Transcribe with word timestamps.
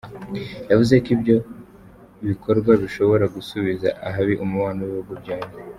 Yavuze 0.69 0.93
ko 1.03 1.09
ibyo 1.15 1.37
bikorwa 2.27 2.71
bishobora 2.81 3.25
gusubiza 3.35 3.87
ahabi 4.07 4.33
umubano 4.43 4.79
w’ibihugu 4.83 5.13
byombi. 5.21 5.55